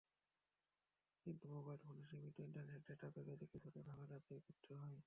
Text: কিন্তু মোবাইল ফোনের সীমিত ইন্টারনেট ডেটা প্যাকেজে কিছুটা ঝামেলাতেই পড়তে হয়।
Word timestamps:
কিন্তু 1.25 1.45
মোবাইল 1.53 1.77
ফোনের 1.83 2.05
সীমিত 2.09 2.35
ইন্টারনেট 2.39 2.81
ডেটা 2.87 3.07
প্যাকেজে 3.15 3.45
কিছুটা 3.53 3.79
ঝামেলাতেই 3.87 4.41
পড়তে 4.45 4.71
হয়। 4.75 4.99